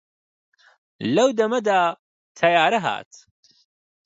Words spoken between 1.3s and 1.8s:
دەمەدا